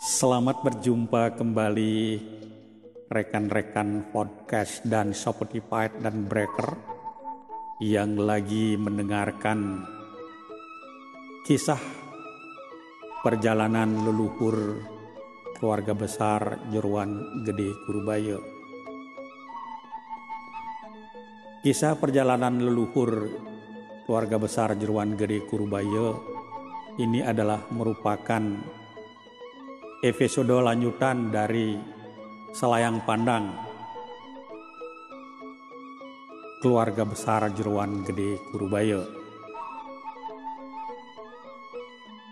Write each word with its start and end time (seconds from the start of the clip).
Selamat 0.00 0.64
berjumpa 0.64 1.36
kembali 1.36 1.96
rekan-rekan 3.10 4.08
podcast 4.14 4.80
dan 4.86 5.12
Spotify 5.12 5.92
dan 5.92 6.24
Breaker 6.24 6.78
yang 7.84 8.16
lagi 8.16 8.80
mendengarkan 8.80 9.84
kisah 11.44 11.80
perjalanan 13.20 14.04
leluhur 14.06 14.80
keluarga 15.60 15.92
besar 15.92 16.56
Jeruan 16.72 17.44
Gede 17.44 17.76
Kurubaya. 17.84 18.40
Kisah 21.60 21.92
perjalanan 22.00 22.56
leluhur 22.56 23.28
keluarga 24.08 24.40
besar 24.40 24.72
Jeruan 24.80 25.12
Gede 25.20 25.44
Kurubaya 25.44 26.16
ini 26.96 27.20
adalah 27.20 27.68
merupakan 27.68 28.40
episode 30.00 30.64
lanjutan 30.64 31.28
dari 31.28 31.76
Selayang 32.56 33.04
Pandang 33.04 33.52
keluarga 36.64 37.04
besar 37.04 37.52
Jeruan 37.52 38.00
Gede 38.08 38.40
Kurubaya. 38.48 39.04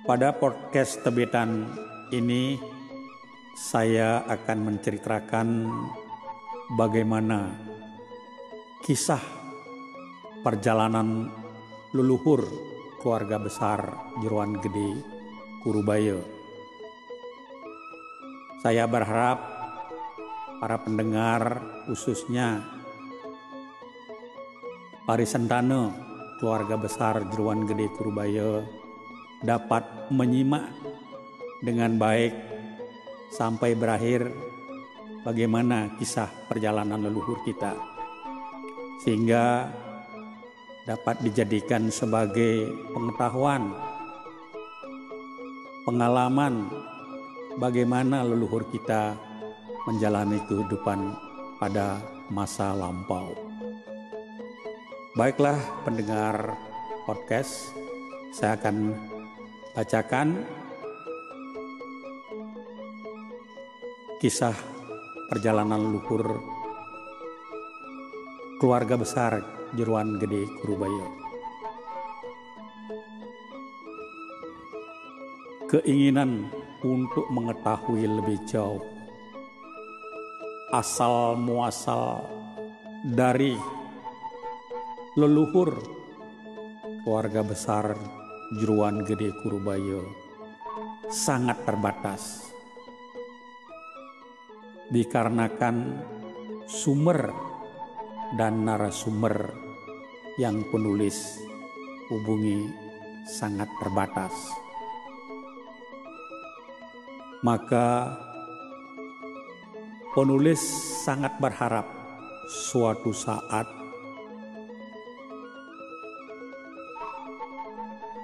Pada 0.08 0.32
podcast 0.32 1.04
tebetan 1.04 1.68
ini 2.08 2.56
saya 3.52 4.24
akan 4.24 4.58
menceritakan 4.64 5.48
bagaimana 6.72 7.52
kisah 8.80 9.20
perjalanan 10.40 11.28
leluhur 11.92 12.48
keluarga 13.04 13.36
besar 13.36 13.92
Jeruan 14.24 14.56
Gede 14.56 15.04
Kurubaya. 15.60 16.37
Saya 18.58 18.90
berharap 18.90 19.38
para 20.58 20.82
pendengar 20.82 21.62
khususnya 21.86 22.78
Parisentano 25.08 25.96
keluarga 26.36 26.76
besar 26.76 27.24
Jeruan 27.32 27.64
Gede 27.64 27.88
Kurbaya 27.96 28.60
dapat 29.40 30.12
menyimak 30.12 30.68
dengan 31.64 31.96
baik 31.96 32.36
sampai 33.32 33.72
berakhir 33.72 34.28
bagaimana 35.24 35.96
kisah 35.96 36.28
perjalanan 36.44 37.00
leluhur 37.00 37.40
kita. 37.48 37.72
Sehingga 39.00 39.72
dapat 40.84 41.24
dijadikan 41.24 41.88
sebagai 41.88 42.68
pengetahuan 42.92 43.72
pengalaman 45.88 46.68
bagaimana 47.58 48.22
leluhur 48.22 48.70
kita 48.70 49.18
menjalani 49.90 50.38
kehidupan 50.46 51.10
pada 51.58 51.98
masa 52.30 52.70
lampau. 52.70 53.34
Baiklah 55.18 55.58
pendengar 55.82 56.54
podcast, 57.02 57.74
saya 58.30 58.54
akan 58.54 58.94
bacakan 59.74 60.46
kisah 64.22 64.54
perjalanan 65.26 65.82
leluhur 65.82 66.38
keluarga 68.62 68.94
besar 68.94 69.42
Jeruan 69.74 70.22
Gede 70.22 70.46
Kurubaya. 70.62 71.06
Keinginan 75.68 76.48
untuk 76.86 77.26
mengetahui 77.34 78.06
lebih 78.06 78.38
jauh 78.46 78.82
asal 80.68 81.34
muasal 81.40 82.28
dari 83.02 83.56
leluhur 85.16 85.74
keluarga 87.02 87.40
besar 87.40 87.96
Jeruan 88.60 89.00
Gede 89.02 89.32
Kurubaya 89.40 90.04
sangat 91.08 91.64
terbatas 91.64 92.52
dikarenakan 94.92 96.04
sumber 96.68 97.32
dan 98.36 98.68
narasumber 98.68 99.56
yang 100.36 100.60
penulis 100.68 101.40
hubungi 102.12 102.68
sangat 103.24 103.72
terbatas 103.80 104.32
maka 107.46 108.18
penulis 110.10 110.58
sangat 111.06 111.38
berharap 111.38 111.86
suatu 112.50 113.14
saat 113.14 113.70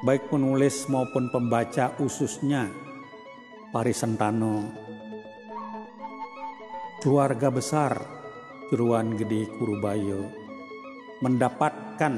baik 0.02 0.26
penulis 0.28 0.90
maupun 0.90 1.30
pembaca 1.30 1.94
khususnya 1.94 2.68
Parisentano 3.70 4.70
keluarga 6.98 7.50
besar 7.50 7.92
Jeruan 8.70 9.14
Gede 9.14 9.46
Kurubayo 9.54 10.26
mendapatkan 11.22 12.14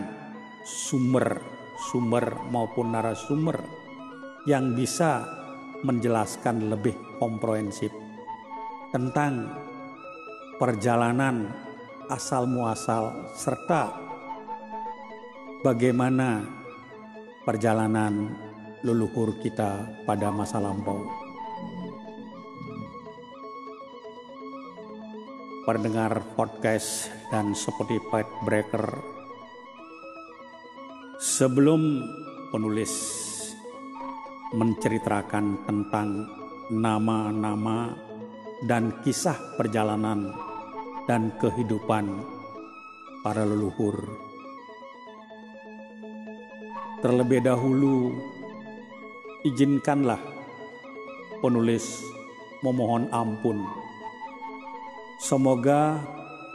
sumber-sumber 0.64 2.48
maupun 2.48 2.96
narasumber 2.96 3.60
yang 4.48 4.72
bisa 4.72 5.45
menjelaskan 5.84 6.72
lebih 6.72 6.96
komprehensif 7.20 7.92
tentang 8.94 9.50
perjalanan 10.56 11.52
asal 12.08 12.46
muasal 12.48 13.34
serta 13.34 13.92
bagaimana 15.60 16.46
perjalanan 17.42 18.30
leluhur 18.86 19.36
kita 19.42 19.84
pada 20.06 20.30
masa 20.30 20.62
lampau. 20.62 21.02
Pendengar 25.66 26.22
podcast 26.38 27.10
dan 27.34 27.50
Spotify 27.50 28.22
Breaker 28.46 28.86
sebelum 31.18 32.06
penulis 32.54 33.25
menceritakan 34.54 35.66
tentang 35.66 36.22
nama-nama 36.70 37.90
dan 38.66 39.02
kisah 39.02 39.34
perjalanan 39.58 40.30
dan 41.10 41.34
kehidupan 41.42 42.06
para 43.26 43.42
leluhur. 43.42 43.98
Terlebih 47.02 47.42
dahulu, 47.42 48.14
izinkanlah 49.42 50.22
penulis 51.42 52.02
memohon 52.62 53.10
ampun. 53.10 53.62
Semoga 55.22 56.02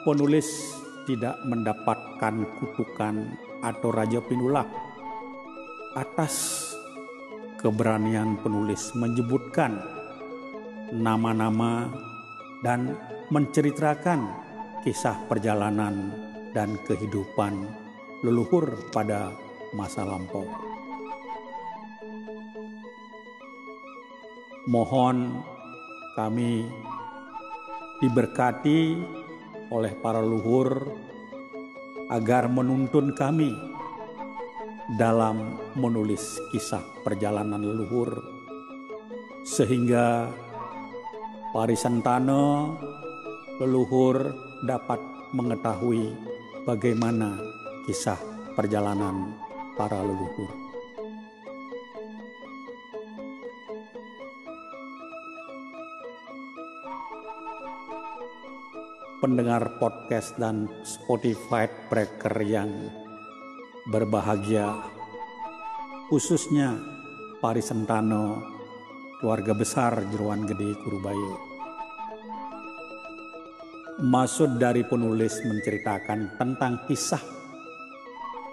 penulis 0.07 0.75
tidak 1.07 1.35
mendapatkan 1.43 2.35
kutukan 2.59 3.35
atau 3.61 3.89
raja 3.91 4.19
pinulak 4.23 4.67
atas 5.95 6.70
keberanian 7.61 8.41
penulis 8.41 8.91
menyebutkan 8.97 9.77
nama-nama 10.91 11.87
dan 12.65 12.97
menceritakan 13.29 14.27
kisah 14.81 15.15
perjalanan 15.29 16.09
dan 16.51 16.75
kehidupan 16.89 17.69
leluhur 18.25 18.75
pada 18.89 19.31
masa 19.77 20.03
lampau. 20.03 20.43
Mohon 24.67 25.41
kami 26.17 26.65
diberkati 28.01 28.99
oleh 29.71 29.93
para 30.01 30.19
leluhur 30.19 30.91
agar 32.11 32.51
menuntun 32.51 33.15
kami 33.15 33.55
dalam 34.99 35.55
menulis 35.79 36.39
kisah 36.51 36.83
perjalanan 37.03 37.63
leluhur 37.63 38.19
sehingga 39.47 40.27
Parisantana 41.51 42.71
leluhur 43.59 44.31
dapat 44.63 44.99
mengetahui 45.35 46.15
bagaimana 46.63 47.35
kisah 47.83 48.15
perjalanan 48.55 49.35
para 49.75 49.99
leluhur. 49.99 50.51
Pendengar 59.19 59.75
podcast 59.75 60.39
dan 60.39 60.71
Spotify 60.87 61.67
Breaker 61.91 62.35
yang 62.47 63.00
berbahagia, 63.89 64.69
khususnya 66.11 66.77
Parisentano 67.41 68.37
keluarga 69.17 69.57
besar 69.57 69.97
Jeruan 70.13 70.45
Gede 70.45 70.77
Kurubayo. 70.77 71.41
Maksud 73.97 74.61
dari 74.61 74.85
penulis 74.85 75.41
menceritakan 75.41 76.37
tentang 76.37 76.85
kisah 76.85 77.21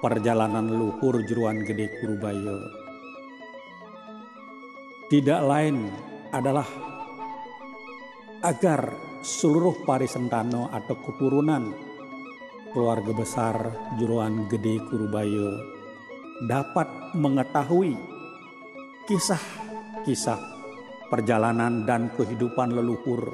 perjalanan 0.00 0.72
luhur 0.72 1.20
Jeruan 1.28 1.60
Gede 1.68 2.00
Kurubayo. 2.00 2.64
Tidak 5.12 5.40
lain 5.44 5.92
adalah 6.32 6.68
agar 8.40 8.80
seluruh 9.20 9.84
parisentano 9.84 10.72
atau 10.72 10.96
keturunan 10.96 11.87
keluarga 12.72 13.12
besar 13.16 13.56
Jeruan 13.96 14.44
Gede 14.52 14.80
Kurubayo 14.88 15.56
dapat 16.44 16.86
mengetahui 17.16 17.96
kisah-kisah 19.08 20.40
perjalanan 21.08 21.88
dan 21.88 22.12
kehidupan 22.12 22.76
leluhur 22.76 23.24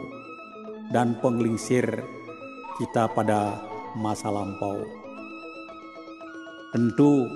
dan 0.94 1.18
penglingsir 1.18 1.84
kita 2.78 3.10
pada 3.10 3.58
masa 3.98 4.30
lampau. 4.30 4.78
Tentu 6.70 7.26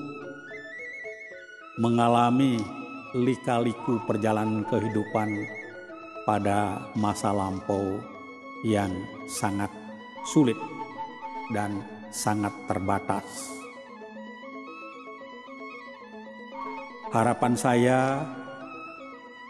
mengalami 1.78 2.58
lika-liku 3.14 4.02
perjalanan 4.06 4.66
kehidupan 4.66 5.30
pada 6.26 6.90
masa 6.98 7.30
lampau 7.30 8.02
yang 8.66 8.90
sangat 9.30 9.70
sulit 10.26 10.58
dan 11.52 11.80
sangat 12.12 12.52
terbatas. 12.68 13.24
Harapan 17.08 17.54
saya, 17.56 18.00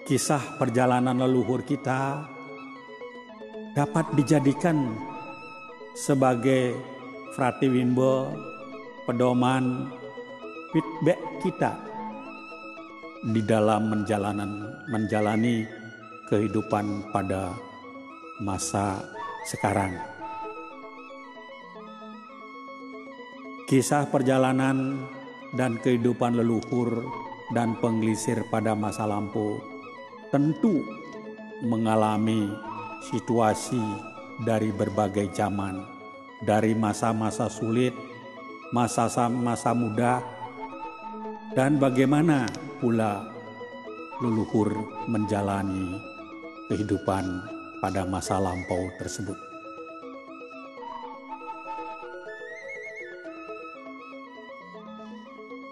kisah 0.06 0.58
perjalanan 0.58 1.18
leluhur 1.18 1.66
kita 1.66 2.22
dapat 3.74 4.14
dijadikan 4.14 4.94
sebagai 5.98 6.74
wimbo 7.66 8.34
pedoman 9.06 9.86
feedback 10.74 11.20
kita 11.42 11.72
di 13.30 13.42
dalam 13.42 13.90
menjalanan, 13.90 14.50
menjalani 14.90 15.66
kehidupan 16.30 17.10
pada 17.10 17.54
masa 18.42 19.02
sekarang. 19.46 20.17
Kisah 23.68 24.08
perjalanan 24.08 25.04
dan 25.52 25.76
kehidupan 25.76 26.40
leluhur 26.40 27.04
dan 27.52 27.76
penglisir 27.76 28.40
pada 28.48 28.72
masa 28.72 29.04
lampau 29.04 29.60
tentu 30.32 30.80
mengalami 31.60 32.48
situasi 33.12 33.76
dari 34.40 34.72
berbagai 34.72 35.28
zaman, 35.36 35.84
dari 36.48 36.72
masa-masa 36.72 37.52
sulit, 37.52 37.92
masa-masa 38.72 39.76
muda, 39.76 40.24
dan 41.52 41.76
bagaimana 41.76 42.48
pula 42.80 43.20
leluhur 44.24 44.72
menjalani 45.12 45.92
kehidupan 46.72 47.44
pada 47.84 48.08
masa 48.08 48.40
lampau 48.40 48.88
tersebut. 48.96 49.47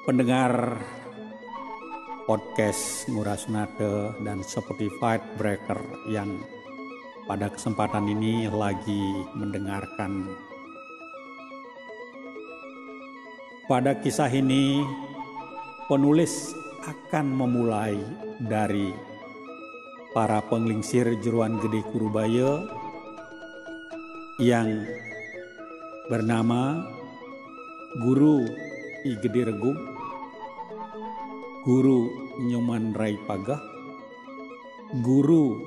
Pendengar 0.07 0.79
podcast 2.31 3.11
Nguras 3.11 3.51
Nade 3.51 4.15
dan 4.23 4.39
Spotify 4.47 5.19
Breaker 5.35 5.83
yang 6.07 6.47
pada 7.27 7.51
kesempatan 7.51 8.07
ini 8.15 8.47
lagi 8.47 9.03
mendengarkan. 9.35 10.31
Pada 13.67 13.99
kisah 13.99 14.31
ini, 14.31 14.79
penulis 15.91 16.55
akan 16.87 17.27
memulai 17.27 17.99
dari 18.47 18.95
para 20.15 20.39
penglingsir 20.47 21.19
Jeruan 21.19 21.59
Gede 21.59 21.83
Kurubaya 21.91 22.63
yang 24.39 24.87
bernama 26.07 26.95
Guru 27.99 28.47
I 29.03 29.19
Gede 29.19 29.51
Regum 29.51 29.96
Guru 31.67 32.31
Nyoman 32.47 32.95
Rai 32.95 33.19
Pagah, 33.27 33.59
Guru 35.03 35.59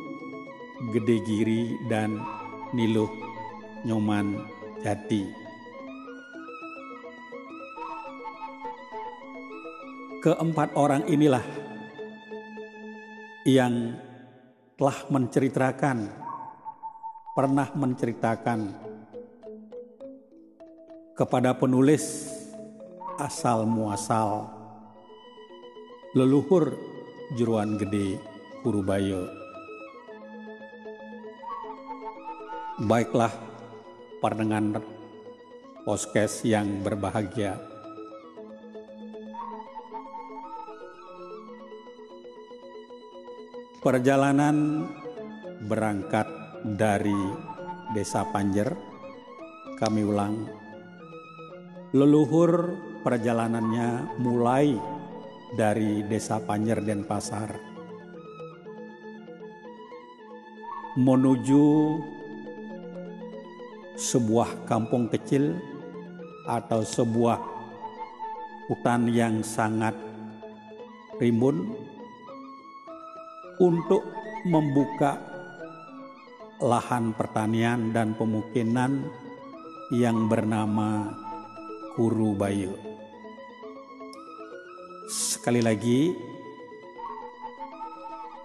Gede 0.96 1.20
Giri 1.28 1.76
dan 1.92 2.16
Niluh 2.72 3.12
Nyoman 3.84 4.40
Jati. 4.80 5.28
Keempat 10.24 10.72
orang 10.80 11.04
inilah 11.12 11.44
yang 13.44 13.92
telah 14.80 15.04
menceritakan, 15.12 16.08
pernah 17.36 17.68
menceritakan 17.76 18.60
kepada 21.12 21.60
penulis 21.60 22.32
asal 23.20 23.68
muasal 23.68 24.59
leluhur 26.10 26.74
Jeruan 27.38 27.78
Gede 27.78 28.18
Purubayo. 28.66 29.30
Baiklah 32.82 33.30
pendengar 34.18 34.82
podcast 35.86 36.42
yang 36.50 36.82
berbahagia. 36.82 37.62
Perjalanan 43.86 44.90
berangkat 45.70 46.26
dari 46.74 47.22
Desa 47.94 48.26
Panjer, 48.34 48.74
kami 49.78 50.02
ulang, 50.10 50.50
leluhur 51.94 52.74
perjalanannya 53.06 54.18
mulai 54.18 54.99
dari 55.54 56.06
Desa 56.06 56.38
Panjer 56.42 56.82
dan 56.86 57.06
Pasar 57.06 57.70
menuju 61.00 61.66
sebuah 63.96 64.68
kampung 64.68 65.08
kecil 65.08 65.56
atau 66.50 66.82
sebuah 66.82 67.40
hutan 68.68 69.08
yang 69.12 69.40
sangat 69.46 69.94
rimbun 71.22 71.72
untuk 73.60 74.02
membuka 74.48 75.20
lahan 76.60 77.16
pertanian 77.16 77.92
dan 77.96 78.16
pemukiman 78.16 79.04
yang 79.96 80.28
bernama 80.28 81.12
Kuru 81.96 82.36
Bayu. 82.36 82.89
Sekali 85.10 85.58
lagi, 85.58 86.14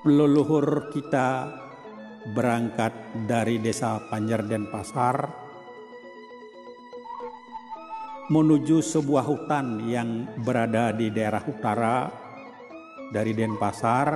leluhur 0.09 0.89
kita 0.89 1.53
berangkat 2.33 3.21
dari 3.29 3.61
desa 3.61 4.01
Panjer 4.09 4.41
Pasar 4.73 5.45
menuju 8.33 8.81
sebuah 8.81 9.29
hutan 9.29 9.85
yang 9.85 10.41
berada 10.41 10.89
di 10.97 11.13
daerah 11.13 11.45
utara 11.45 12.09
dari 13.13 13.37
Denpasar 13.37 14.09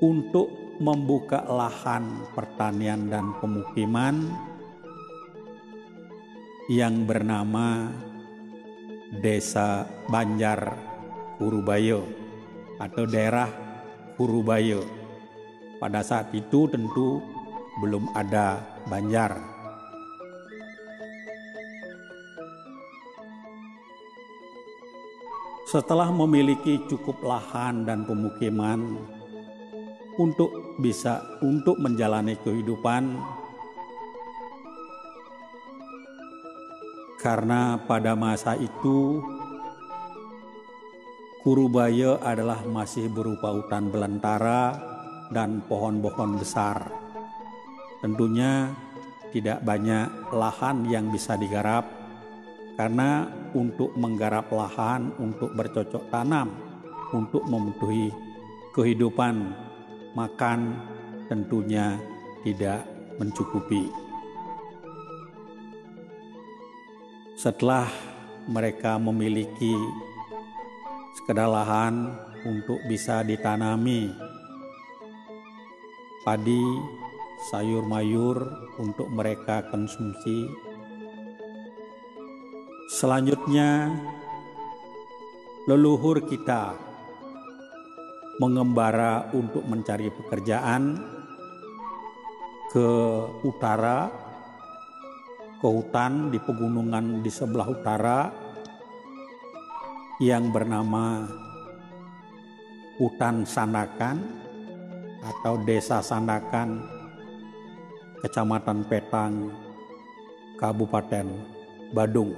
untuk 0.00 0.80
membuka 0.80 1.44
lahan 1.44 2.24
pertanian 2.32 3.04
dan 3.12 3.36
pemukiman 3.36 4.16
yang 6.72 7.04
bernama 7.04 8.08
Desa 9.10 9.82
Banjar 10.06 10.78
Purubayo 11.34 12.06
atau 12.78 13.02
daerah 13.10 13.50
Purubayo. 14.14 14.86
Pada 15.82 16.06
saat 16.06 16.30
itu 16.30 16.70
tentu 16.70 17.18
belum 17.82 18.14
ada 18.14 18.62
Banjar. 18.86 19.34
Setelah 25.66 26.10
memiliki 26.14 26.82
cukup 26.86 27.22
lahan 27.22 27.86
dan 27.86 28.06
pemukiman 28.06 28.98
untuk 30.18 30.78
bisa 30.82 31.22
untuk 31.42 31.78
menjalani 31.78 32.34
kehidupan 32.42 33.18
karena 37.20 37.76
pada 37.84 38.16
masa 38.16 38.56
itu 38.56 39.20
Kurubaya 41.40 42.20
adalah 42.20 42.60
masih 42.68 43.08
berupa 43.08 43.48
hutan 43.48 43.88
belantara 43.88 44.76
dan 45.32 45.64
pohon-pohon 45.64 46.36
besar. 46.36 46.84
Tentunya 48.04 48.68
tidak 49.32 49.64
banyak 49.64 50.36
lahan 50.36 50.84
yang 50.84 51.08
bisa 51.08 51.40
digarap 51.40 51.88
karena 52.76 53.24
untuk 53.56 53.96
menggarap 53.96 54.52
lahan 54.52 55.16
untuk 55.16 55.56
bercocok 55.56 56.12
tanam 56.12 56.52
untuk 57.16 57.40
memenuhi 57.48 58.12
kehidupan 58.76 59.56
makan 60.12 60.76
tentunya 61.32 61.96
tidak 62.44 62.84
mencukupi. 63.16 64.09
Setelah 67.40 67.88
mereka 68.52 69.00
memiliki 69.00 69.72
sekedar 71.16 71.48
lahan 71.48 72.12
untuk 72.44 72.76
bisa 72.84 73.24
ditanami 73.24 74.12
padi, 76.20 76.60
sayur 77.48 77.88
mayur 77.88 78.44
untuk 78.76 79.08
mereka 79.08 79.64
konsumsi. 79.72 80.52
Selanjutnya, 82.92 83.88
leluhur 85.64 86.20
kita 86.28 86.76
mengembara 88.36 89.32
untuk 89.32 89.64
mencari 89.64 90.12
pekerjaan 90.12 91.00
ke 92.68 92.88
utara, 93.48 94.19
ke 95.60 95.68
hutan 95.68 96.32
di 96.32 96.40
pegunungan 96.40 97.20
di 97.20 97.28
sebelah 97.28 97.68
utara 97.68 98.32
yang 100.16 100.48
bernama 100.48 101.28
Hutan 102.96 103.44
Sandakan 103.44 104.24
atau 105.20 105.60
Desa 105.64 106.00
Sandakan, 106.00 106.80
Kecamatan 108.24 108.88
Petang, 108.88 109.52
Kabupaten 110.56 111.28
Badung. 111.92 112.32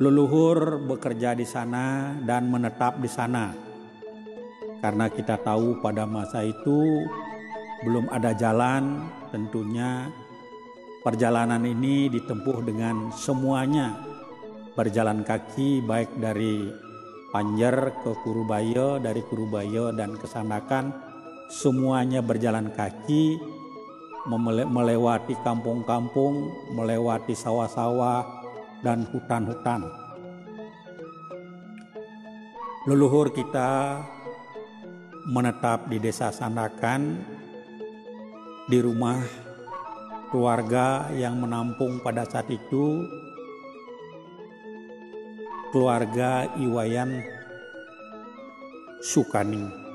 Leluhur 0.00 0.80
bekerja 0.80 1.36
di 1.36 1.44
sana 1.44 2.16
dan 2.24 2.48
menetap 2.48 3.00
di 3.00 3.08
sana. 3.08 3.52
Karena 4.80 5.08
kita 5.08 5.40
tahu 5.40 5.80
pada 5.80 6.04
masa 6.04 6.44
itu 6.44 7.04
belum 7.84 8.08
ada 8.08 8.32
jalan, 8.32 9.10
tentunya 9.34 10.08
Perjalanan 11.06 11.62
ini 11.62 12.10
ditempuh 12.10 12.66
dengan 12.66 13.14
semuanya 13.14 13.94
berjalan 14.74 15.22
kaki 15.22 15.78
baik 15.78 16.18
dari 16.18 16.66
Panjer 17.30 17.94
ke 18.02 18.10
Kurubaya, 18.26 18.98
dari 18.98 19.22
Kurubaya 19.22 19.94
dan 19.94 20.18
ke 20.18 20.26
Sandakan 20.26 20.90
semuanya 21.46 22.26
berjalan 22.26 22.74
kaki 22.74 23.38
melewati 24.66 25.38
kampung-kampung, 25.46 26.50
melewati 26.74 27.38
sawah-sawah 27.38 28.26
dan 28.82 29.06
hutan-hutan. 29.06 29.86
Leluhur 32.90 33.30
kita 33.30 34.02
menetap 35.30 35.86
di 35.86 36.02
desa 36.02 36.34
Sandakan 36.34 37.35
di 38.66 38.82
rumah 38.82 39.22
keluarga 40.34 41.06
yang 41.14 41.38
menampung 41.38 42.02
pada 42.02 42.26
saat 42.26 42.50
itu 42.50 43.06
keluarga 45.70 46.50
Iwayan 46.58 47.22
Sukani. 48.98 49.86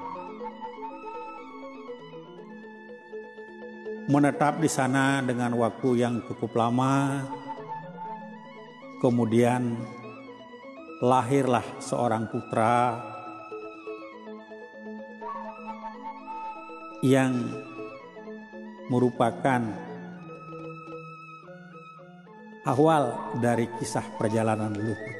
Menetap 4.07 4.59
di 4.63 4.71
sana 4.71 5.19
dengan 5.23 5.55
waktu 5.59 6.03
yang 6.03 6.23
cukup 6.27 6.55
lama, 6.55 7.27
kemudian 9.03 9.75
lahirlah 11.03 11.63
seorang 11.79 12.27
putra 12.31 12.99
yang 17.01 17.33
merupakan 18.91 19.63
awal 22.67 23.33
dari 23.39 23.71
kisah 23.79 24.03
perjalanan 24.19 24.75
leluhur. 24.75 25.11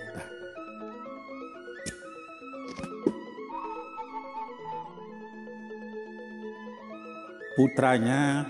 Putranya 7.55 8.43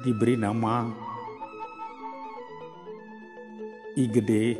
diberi 0.00 0.36
nama 0.40 0.88
Igede 3.96 4.56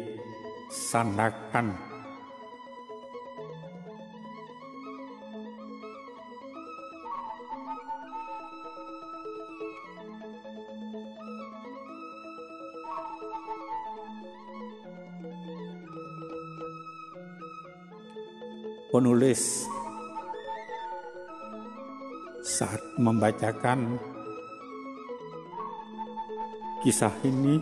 Sandakan 0.69 1.94
penulis. 18.95 19.67
Saat 22.47 22.79
membacakan 22.95 23.99
kisah 26.87 27.11
ini 27.27 27.59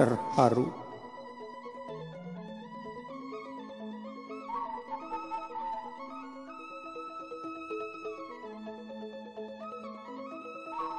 terharu. 0.00 0.72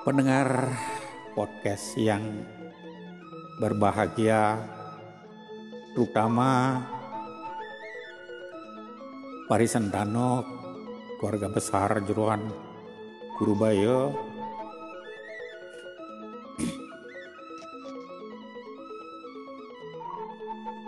Pendengar 0.06 0.78
podcast 1.34 1.98
yang 1.98 2.22
berbahagia, 3.58 4.62
terutama 5.98 6.82
Parisan 9.50 9.90
Danok, 9.90 10.46
keluarga 11.18 11.50
besar 11.50 12.02
Jeruan 12.06 12.50
Kurubaya, 13.38 14.14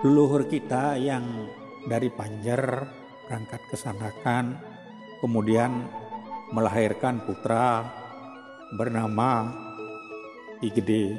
leluhur 0.06 0.46
kita 0.46 0.98
yang 1.02 1.26
dari 1.90 2.14
Panjer 2.14 2.62
berangkat 3.26 3.62
ke 3.70 3.76
Sanakan, 3.78 4.62
kemudian 5.22 5.90
melahirkan 6.54 7.26
putra 7.26 7.86
bernama 8.78 9.65
Igede 10.66 11.14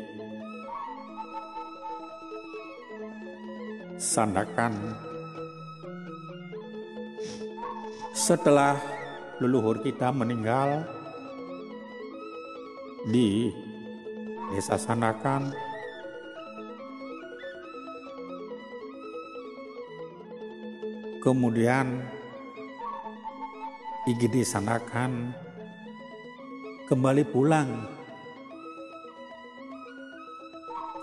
Sandakan. 3.95 4.75
Setelah 8.11 8.75
leluhur 9.39 9.79
kita 9.87 10.11
meninggal 10.11 10.83
di 13.07 13.55
desa 14.51 14.75
Sandakan 14.83 15.55
kemudian 21.23 22.03
Igede 24.11 24.43
Sandakan 24.43 25.31
kembali 26.91 27.23
pulang 27.31 27.97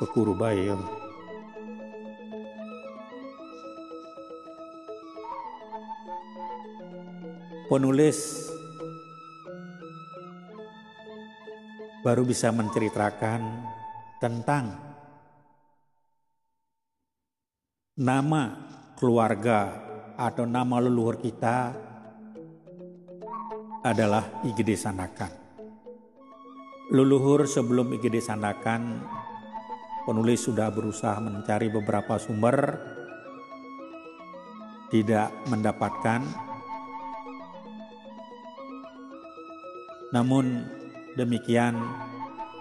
Kurubaya. 0.01 0.77
Penulis 7.69 8.49
baru 12.03 12.27
bisa 12.27 12.51
menceritakan 12.51 13.41
tentang 14.19 14.75
nama 17.95 18.43
keluarga 18.99 19.71
atau 20.19 20.43
nama 20.43 20.83
leluhur 20.83 21.17
kita 21.17 21.71
adalah 23.83 24.43
IGD 24.47 24.75
Sandakan. 24.75 25.31
Leluhur 26.91 27.47
sebelum 27.47 27.95
IGD 27.95 28.19
Sandakan, 28.19 29.03
penulis 30.03 30.43
sudah 30.43 30.67
berusaha 30.67 31.15
mencari 31.23 31.71
beberapa 31.71 32.19
sumber, 32.19 32.75
tidak 34.91 35.31
mendapatkan. 35.47 36.21
Namun 40.13 40.69
demikian, 41.17 41.79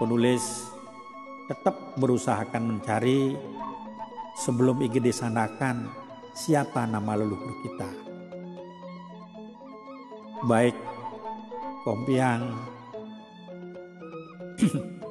penulis 0.00 0.72
tetap 1.50 1.98
berusahakan 2.00 2.78
mencari 2.78 3.36
sebelum 4.40 4.80
IGD 4.80 5.12
Sandakan 5.12 5.90
siapa 6.32 6.88
nama 6.88 7.12
leluhur 7.18 7.52
kita. 7.60 7.90
Baik 10.48 10.74
Kompiang 11.82 12.42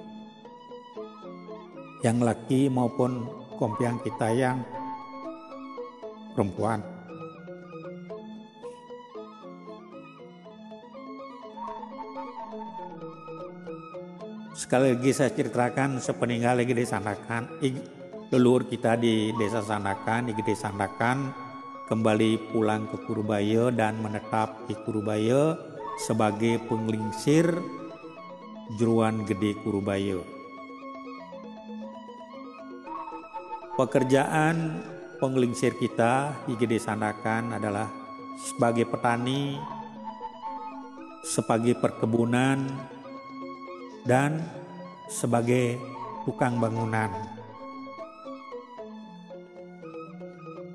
yang 2.02 2.22
laki 2.22 2.70
maupun 2.70 3.30
kompiang 3.62 4.02
kita 4.02 4.34
yang 4.34 4.66
perempuan. 6.34 6.82
Sekali 14.58 14.94
lagi 14.94 15.12
saya 15.14 15.34
ceritakan 15.34 15.98
sepeninggal 15.98 16.62
lagi 16.62 16.74
disanakan 16.74 17.60
leluhur 18.32 18.64
kita 18.70 18.96
di 18.96 19.36
desa 19.36 19.60
Sandakan, 19.60 20.32
di 20.32 20.34
Gede 20.38 20.56
Sandakan 20.56 21.34
kembali 21.92 22.56
pulang 22.56 22.88
ke 22.88 23.04
Kurubaya 23.04 23.68
dan 23.74 24.00
menetap 24.00 24.64
di 24.72 24.74
Kurubaya 24.88 25.60
sebagai 26.00 26.64
penglingsir 26.72 27.52
Jeruan 28.80 29.28
Gede 29.28 29.60
Kurubaya. 29.60 30.41
Pekerjaan 33.82 34.78
penglingsir 35.18 35.74
kita 35.74 36.46
di 36.46 36.54
Gede 36.54 36.78
Sandakan 36.78 37.58
adalah 37.58 37.90
sebagai 38.38 38.86
petani, 38.86 39.58
sebagai 41.26 41.74
perkebunan, 41.82 42.62
dan 44.06 44.38
sebagai 45.10 45.82
tukang 46.30 46.62
bangunan. 46.62 47.10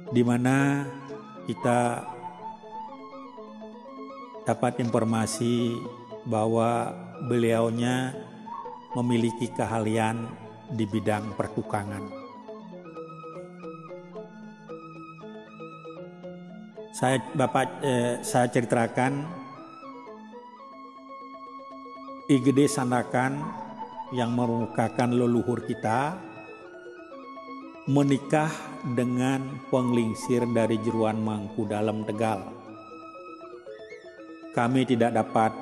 di 0.07 0.23
mana 0.23 0.87
kita 1.45 2.07
dapat 4.47 4.79
informasi 4.79 5.75
bahwa 6.25 6.95
beliaunya 7.27 8.15
memiliki 8.95 9.51
keahlian 9.51 10.31
di 10.71 10.87
bidang 10.87 11.35
pertukangan. 11.35 12.26
Saya 16.97 17.21
Bapak 17.21 17.85
eh, 17.85 18.25
saya 18.25 18.49
ceritakan 18.49 19.21
IGD 22.25 22.65
Sandakan 22.73 23.37
yang 24.17 24.33
merupakan 24.33 25.05
leluhur 25.05 25.61
kita 25.69 26.17
menikah 27.93 28.49
dengan 28.97 29.61
penglingsir 29.69 30.49
dari 30.49 30.81
Jeruan 30.81 31.21
Mangku 31.21 31.69
dalam 31.69 32.01
Tegal. 32.09 32.49
Kami 34.57 34.89
tidak 34.89 35.21
dapat 35.21 35.53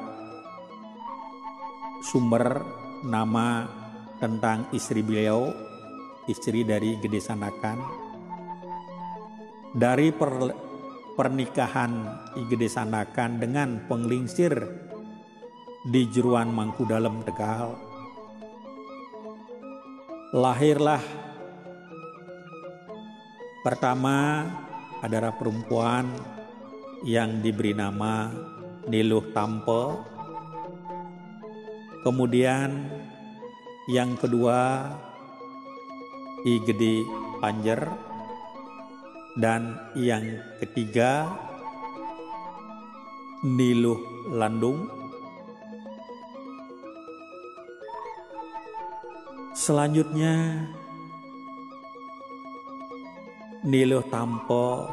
sumber 2.07 2.63
nama 3.03 3.67
tentang 4.23 4.71
istri 4.71 5.03
beliau, 5.03 5.51
istri 6.31 6.63
dari 6.63 6.95
Gede 7.03 7.19
Sanakan. 7.19 8.07
Dari 9.75 10.15
per, 10.15 10.64
pernikahan 11.15 11.91
Gede 12.51 12.69
Sanakan 12.69 13.39
dengan 13.39 13.83
penglingsir 13.87 14.53
di 15.89 16.07
Jeruan 16.11 16.51
Mangku 16.51 16.85
dalam 16.85 17.23
Tegal, 17.23 17.79
lahirlah 20.35 21.25
Pertama 23.65 24.45
adalah 25.01 25.33
perempuan 25.33 26.05
yang 27.01 27.41
diberi 27.41 27.73
nama 27.73 28.29
Niluh 28.93 29.33
Tampo. 29.33 30.05
Kemudian 32.05 32.93
yang 33.89 34.21
kedua 34.21 34.85
I 36.45 36.61
Gede 36.61 37.09
Panjer 37.41 37.89
dan 39.35 39.79
yang 39.99 40.23
ketiga 40.63 41.27
Niluh 43.45 44.31
Landung. 44.31 44.89
Selanjutnya 49.55 50.65
Nilo 53.65 54.05
Tampo 54.09 54.85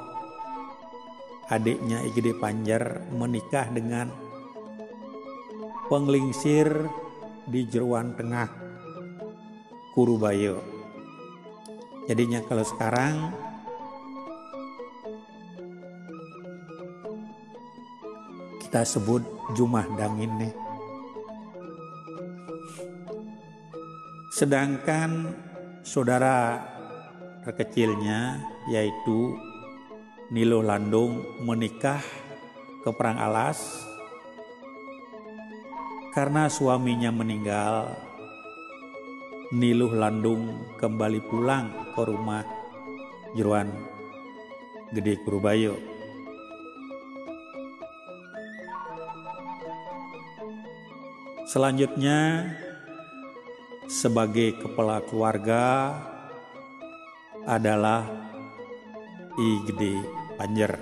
adiknya 1.51 2.03
Igede 2.07 2.31
Panjar 2.35 3.03
menikah 3.11 3.67
dengan 3.67 4.07
penglingsir 5.91 6.71
di 7.51 7.67
Jeruan 7.67 8.15
Tengah 8.15 8.47
Kurubayo. 9.91 10.63
Jadinya 12.07 12.39
kalau 12.47 12.63
sekarang 12.63 13.35
kita 18.71 18.87
sebut 18.87 19.19
Jumah 19.51 19.83
Dangin 19.99 20.31
nih. 20.39 20.55
Sedangkan 24.31 25.35
saudara 25.83 26.55
terkecilnya 27.43 28.39
yaitu 28.71 29.35
Nilo 30.31 30.63
Landung 30.63 31.19
menikah 31.43 31.99
ke 32.79 32.95
Perang 32.95 33.19
Alas 33.19 33.59
karena 36.15 36.47
suaminya 36.47 37.11
meninggal 37.11 37.91
Niluh 39.51 39.91
Landung 39.91 40.71
kembali 40.79 41.19
pulang 41.27 41.91
ke 41.91 42.01
rumah 42.07 42.47
Jeruan 43.35 43.67
Gede 44.95 45.19
Kurubayo. 45.27 46.00
Selanjutnya 51.51 52.47
sebagai 53.91 54.55
kepala 54.55 55.03
keluarga 55.03 55.91
adalah 57.43 58.07
I 59.35 59.49
Gede 59.67 59.99
Panjer. 60.39 60.79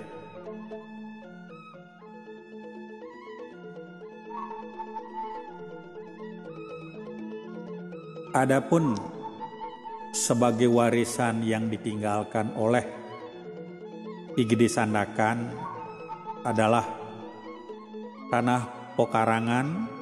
Adapun 8.30 8.94
sebagai 10.14 10.70
warisan 10.70 11.42
yang 11.42 11.66
ditinggalkan 11.66 12.54
oleh 12.54 12.86
I 14.38 14.46
Gede 14.46 14.70
Sandakan 14.70 15.50
adalah 16.46 16.86
tanah 18.30 18.94
Pokarangan, 18.94 19.98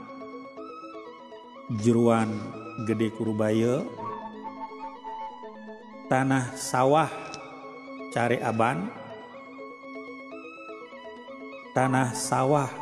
Jeruan 1.68 2.32
Gede 2.88 3.12
Kurubaya, 3.12 3.84
tanah 6.08 6.56
sawah 6.56 7.12
cari 8.08 8.40
aban, 8.40 8.88
tanah 11.76 12.16
sawah 12.16 12.72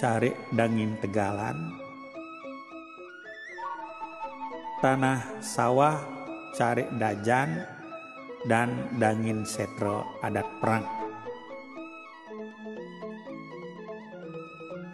cari 0.00 0.32
dangin 0.48 0.96
tegalan, 0.96 1.76
tanah 4.80 5.44
sawah 5.44 6.00
cari 6.56 6.88
dajan, 6.96 7.68
dan 8.48 8.96
dangin 8.96 9.44
setro 9.44 10.16
adat 10.24 10.48
perang. 10.56 10.88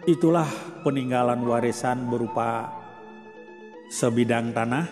Itulah 0.03 0.51
peninggalan 0.83 1.39
warisan 1.47 2.11
berupa 2.11 2.82
sebidang 3.93 4.57
tanah 4.57 4.89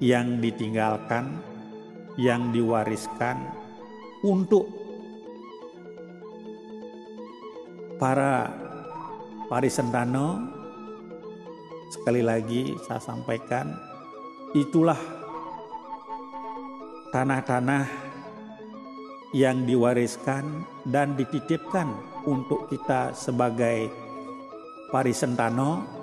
yang 0.00 0.40
ditinggalkan, 0.40 1.36
yang 2.16 2.48
diwariskan 2.48 3.44
untuk 4.24 4.64
para 8.00 8.48
Parisentano. 9.52 10.56
Sekali 11.92 12.20
lagi 12.24 12.72
saya 12.84 13.00
sampaikan 13.00 13.72
itulah 14.52 15.00
tanah-tanah 17.12 17.84
yang 19.32 19.64
diwariskan 19.64 20.64
dan 20.88 21.16
dititipkan 21.16 21.88
untuk 22.28 22.68
kita 22.68 23.16
sebagai 23.16 23.88
parisentano 24.92 25.97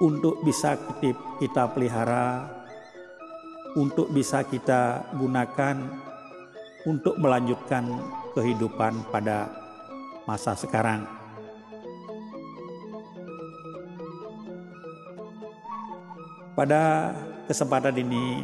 untuk 0.00 0.44
bisa 0.44 0.76
kita 1.40 1.72
pelihara, 1.72 2.48
untuk 3.76 4.12
bisa 4.12 4.44
kita 4.44 5.12
gunakan 5.16 5.76
untuk 6.86 7.18
melanjutkan 7.18 7.88
kehidupan 8.36 9.08
pada 9.10 9.50
masa 10.28 10.54
sekarang. 10.54 11.04
Pada 16.56 17.12
kesempatan 17.44 18.00
ini 18.00 18.40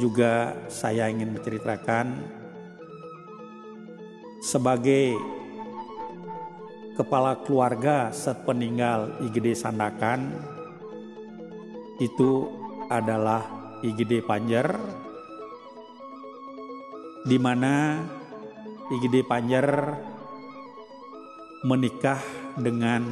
juga 0.00 0.56
saya 0.72 1.12
ingin 1.12 1.36
menceritakan 1.36 2.16
sebagai 4.40 5.12
kepala 6.94 7.42
keluarga 7.42 8.14
sepeninggal 8.14 9.18
IGD 9.26 9.58
Sandakan. 9.58 10.30
Itu 11.98 12.50
adalah 12.86 13.42
IGD 13.82 14.22
Panjer. 14.22 14.66
Di 17.26 17.38
mana 17.40 17.98
IGD 18.94 19.26
Panjer 19.26 19.66
menikah 21.66 22.20
dengan 22.54 23.10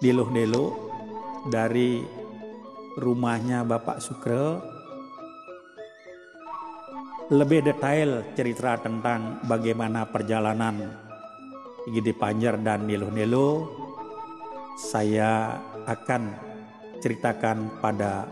Diluh-Delu 0.00 0.66
dari 1.48 2.02
rumahnya 2.98 3.62
Bapak 3.62 4.00
Sukre 4.02 4.58
lebih 7.30 7.62
detail 7.62 8.34
cerita 8.34 8.74
tentang 8.82 9.38
bagaimana 9.46 10.02
perjalanan 10.10 11.09
Gidi 11.88 12.12
Panjer 12.12 12.60
dan 12.60 12.84
Nilu-Nilu 12.84 13.64
saya 14.76 15.56
akan 15.88 16.22
ceritakan 17.00 17.80
pada 17.80 18.28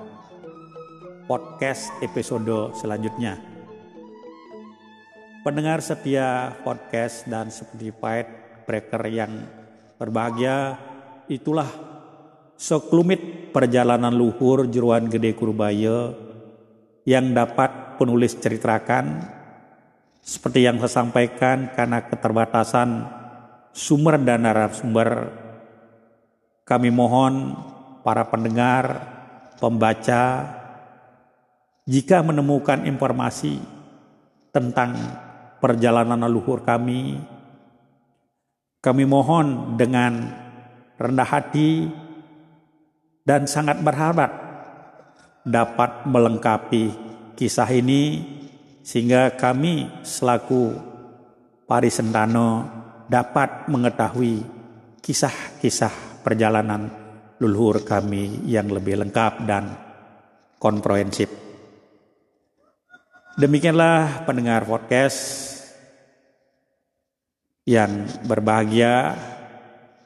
podcast 1.24 1.92
episode 2.04 2.76
selanjutnya. 2.76 3.40
Pendengar 5.40 5.80
setia 5.80 6.60
podcast 6.60 7.24
dan 7.24 7.48
Spotify 7.48 8.24
breaker 8.68 9.02
yang 9.08 9.32
berbahagia, 9.96 10.76
itulah 11.32 11.68
sekelumit 12.56 13.48
perjalanan 13.52 14.12
luhur 14.12 14.68
jeruan 14.68 15.08
gede 15.08 15.32
Kurbaya 15.32 16.12
yang 17.08 17.32
dapat 17.32 17.96
penulis 17.96 18.36
ceritakan 18.36 19.24
seperti 20.20 20.68
yang 20.68 20.76
saya 20.76 21.00
sampaikan 21.00 21.72
karena 21.72 22.04
keterbatasan 22.04 23.17
sumber 23.72 24.20
dan 24.20 24.44
narasumber 24.44 25.32
kami 26.68 26.92
mohon 26.92 27.56
para 28.04 28.28
pendengar, 28.28 29.00
pembaca 29.56 30.44
jika 31.88 32.20
menemukan 32.20 32.84
informasi 32.84 33.56
tentang 34.52 34.92
perjalanan 35.64 36.28
leluhur 36.28 36.60
kami 36.60 37.24
kami 38.84 39.04
mohon 39.08 39.80
dengan 39.80 40.28
rendah 41.00 41.24
hati 41.24 41.88
dan 43.24 43.48
sangat 43.48 43.80
berharap 43.80 44.28
dapat 45.48 46.04
melengkapi 46.04 46.92
kisah 47.32 47.72
ini 47.72 48.20
sehingga 48.84 49.32
kami 49.32 49.88
selaku 50.04 50.84
Parisentano 51.68 52.77
dapat 53.08 53.66
mengetahui 53.72 54.44
kisah-kisah 55.00 56.20
perjalanan 56.20 56.92
leluhur 57.40 57.80
kami 57.80 58.44
yang 58.44 58.68
lebih 58.68 59.00
lengkap 59.00 59.48
dan 59.48 59.64
komprehensif. 60.60 61.32
Demikianlah 63.38 64.28
pendengar 64.28 64.68
podcast 64.68 65.48
yang 67.64 68.04
berbahagia 68.28 69.16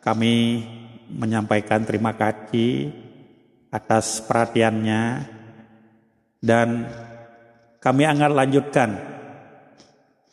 kami 0.05 0.63
menyampaikan 1.11 1.83
terima 1.83 2.15
kasih 2.15 2.93
atas 3.73 4.21
perhatiannya 4.29 5.03
dan 6.45 6.69
kami 7.81 8.05
akan 8.05 8.33
lanjutkan 8.37 8.91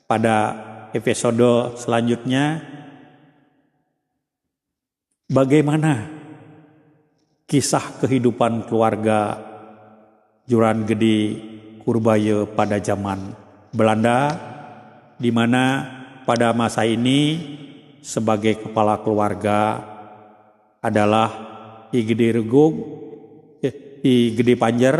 pada 0.09 0.68
episode 0.93 1.77
selanjutnya. 1.77 2.61
Bagaimana 5.29 6.09
kisah 7.45 8.01
kehidupan 8.01 8.65
keluarga 8.65 9.37
Juran 10.49 10.89
Gede 10.89 11.37
Kurbaya 11.85 12.49
pada 12.49 12.81
zaman 12.81 13.37
Belanda 13.69 14.33
di 15.21 15.29
mana 15.29 15.85
pada 16.25 16.49
masa 16.57 16.81
ini 16.85 17.37
sebagai 18.01 18.57
kepala 18.57 19.01
keluarga 19.05 19.85
adalah 20.81 21.29
Igede 21.93 22.41
Regog 22.41 22.73
di 24.01 24.33
Gede 24.33 24.55
Panjer 24.57 24.97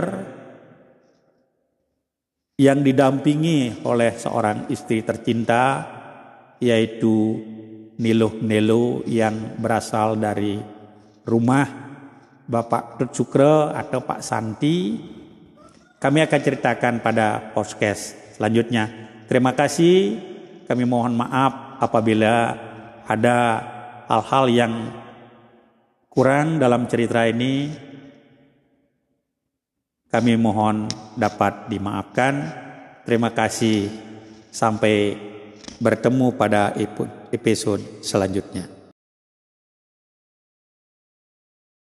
yang 2.60 2.84
didampingi 2.84 3.88
oleh 3.88 4.20
seorang 4.20 4.68
istri 4.68 5.00
tercinta 5.08 5.88
yaitu 6.60 7.40
Niluh 8.00 8.40
Nelo 8.44 9.04
yang 9.08 9.56
berasal 9.60 10.20
dari 10.20 10.60
rumah 11.24 11.68
Bapak 12.48 13.00
Tut 13.00 13.12
Sukre 13.16 13.76
atau 13.76 14.04
Pak 14.04 14.20
Santi. 14.20 15.00
Kami 16.00 16.20
akan 16.24 16.40
ceritakan 16.40 17.04
pada 17.04 17.52
podcast 17.52 18.36
selanjutnya. 18.36 18.88
Terima 19.28 19.52
kasih. 19.52 20.16
Kami 20.64 20.84
mohon 20.88 21.16
maaf 21.16 21.80
apabila 21.80 22.56
ada 23.04 23.38
hal-hal 24.08 24.46
yang 24.48 24.74
kurang 26.08 26.56
dalam 26.56 26.88
cerita 26.88 27.28
ini. 27.28 27.72
Kami 30.10 30.34
mohon 30.42 30.90
dapat 31.14 31.70
dimaafkan. 31.70 32.34
Terima 33.06 33.30
kasih. 33.30 33.90
Sampai 34.50 35.14
bertemu 35.78 36.34
pada 36.34 36.74
episode 37.30 38.02
selanjutnya. 38.02 38.79